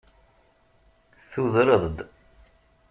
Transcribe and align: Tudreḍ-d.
Tudreḍ-d. 1.31 1.97